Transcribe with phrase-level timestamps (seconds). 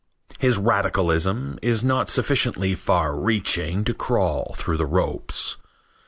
[0.39, 5.57] His radicalism is not sufficiently far reaching to crawl through the ropes.